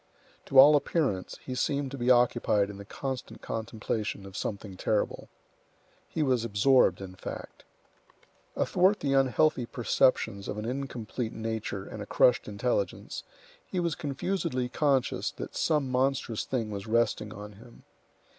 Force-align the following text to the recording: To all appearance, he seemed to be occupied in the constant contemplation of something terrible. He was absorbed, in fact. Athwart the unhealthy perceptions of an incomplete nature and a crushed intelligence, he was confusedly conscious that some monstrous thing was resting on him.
To 0.47 0.57
all 0.57 0.75
appearance, 0.75 1.37
he 1.45 1.53
seemed 1.53 1.91
to 1.91 1.97
be 1.99 2.09
occupied 2.09 2.71
in 2.71 2.77
the 2.79 2.85
constant 2.85 3.43
contemplation 3.43 4.25
of 4.25 4.35
something 4.35 4.75
terrible. 4.75 5.29
He 6.09 6.23
was 6.23 6.43
absorbed, 6.43 7.01
in 7.01 7.13
fact. 7.13 7.65
Athwart 8.55 9.01
the 9.01 9.13
unhealthy 9.13 9.67
perceptions 9.67 10.47
of 10.47 10.57
an 10.57 10.65
incomplete 10.65 11.33
nature 11.33 11.85
and 11.85 12.01
a 12.01 12.07
crushed 12.07 12.47
intelligence, 12.47 13.21
he 13.63 13.79
was 13.79 13.93
confusedly 13.93 14.69
conscious 14.69 15.29
that 15.33 15.55
some 15.55 15.87
monstrous 15.91 16.45
thing 16.45 16.71
was 16.71 16.87
resting 16.87 17.31
on 17.31 17.51
him. 17.51 17.83